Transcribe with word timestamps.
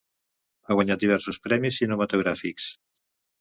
Ha 0.69 0.77
guanyat 0.79 1.03
diversos 1.03 1.39
premis 1.49 1.79
cinematogràfics. 1.83 2.73